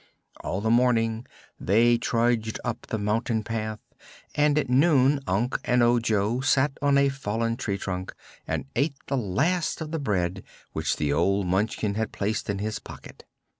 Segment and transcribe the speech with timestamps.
[0.43, 1.27] All the morning
[1.59, 3.77] they trudged up the mountain path
[4.33, 8.11] and at noon Unc and Ojo sat on a fallen tree trunk
[8.47, 10.41] and ate the last of the bread
[10.73, 13.25] which the old Munchkin had placed in his pocket.